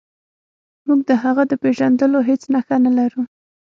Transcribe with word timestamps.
موږ 0.87 0.99
د 1.09 1.11
هغه 1.23 1.43
د 1.47 1.53
پیژندلو 1.63 2.19
هیڅ 2.29 2.41
نښه 2.53 2.75
نلرو. 2.83 3.21